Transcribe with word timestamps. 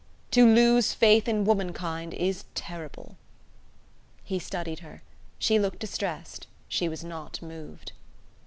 To 0.31 0.47
lose 0.51 0.93
faith 0.95 1.27
in 1.27 1.45
womankind 1.45 2.15
is 2.15 2.45
terrible." 2.55 3.17
He 4.23 4.39
studied 4.39 4.79
her. 4.79 5.03
She 5.37 5.59
looked 5.59 5.77
distressed: 5.77 6.47
she 6.67 6.89
was 6.89 7.03
not 7.03 7.39
moved. 7.39 7.91